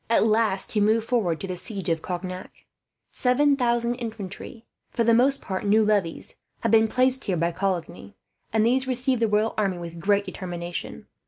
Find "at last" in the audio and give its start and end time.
0.09-0.71